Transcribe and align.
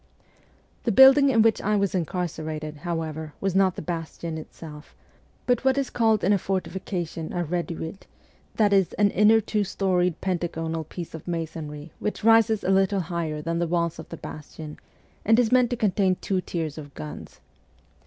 The 0.81 0.91
building 0.91 1.29
in 1.29 1.43
which 1.43 1.61
I 1.61 1.75
was 1.75 1.93
incarcerated, 1.93 2.77
however, 2.77 3.33
was 3.39 3.53
not 3.53 3.75
the 3.75 3.83
bastion 3.83 4.35
itself, 4.39 4.95
but 5.45 5.63
what 5.63 5.77
is 5.77 5.91
called 5.91 6.23
in 6.23 6.33
a 6.33 6.39
fortification 6.39 7.31
a 7.31 7.43
reduit; 7.43 8.07
that 8.55 8.73
is, 8.73 8.93
an 8.93 9.11
inner 9.11 9.39
two 9.39 9.63
storied 9.63 10.19
pentagonal 10.19 10.85
piece 10.85 11.13
of 11.13 11.27
masonry 11.27 11.91
which 11.99 12.23
rises 12.23 12.63
a 12.63 12.71
little 12.71 13.01
higher 13.13 13.43
than 13.43 13.59
the 13.59 13.67
walls 13.67 13.99
of 13.99 14.09
the 14.09 14.17
bastion, 14.17 14.79
and 15.23 15.37
is 15.37 15.51
meant 15.51 15.69
to 15.69 15.77
contain 15.77 16.15
two 16.15 16.41
tiers 16.41 16.79
of 16.79 16.95
guns. 16.95 17.39